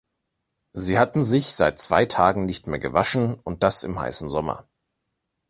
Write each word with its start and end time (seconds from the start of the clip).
Sie 0.71 0.97
hatten 0.97 1.23
sich 1.23 1.53
seit 1.53 1.77
zwei 1.77 2.07
Tagen 2.07 2.47
nicht 2.47 2.65
mehr 2.65 2.79
gewaschen, 2.79 3.39
und 3.43 3.61
das 3.61 3.83
im 3.83 3.99
heißen 3.99 4.29
Sommer. 4.29 4.67